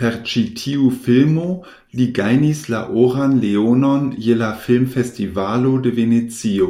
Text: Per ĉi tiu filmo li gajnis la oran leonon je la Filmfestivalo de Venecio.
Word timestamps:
Per 0.00 0.14
ĉi 0.30 0.40
tiu 0.60 0.88
filmo 1.04 1.44
li 2.00 2.06
gajnis 2.16 2.62
la 2.74 2.80
oran 3.02 3.36
leonon 3.44 4.10
je 4.28 4.36
la 4.42 4.50
Filmfestivalo 4.66 5.76
de 5.86 5.94
Venecio. 6.00 6.68